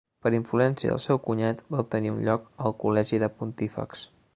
[0.27, 4.09] Per influència del seu cunyat va obtenir un lloc al col·legi de Pontífexs.